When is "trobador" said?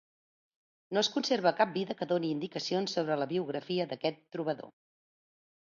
4.37-4.75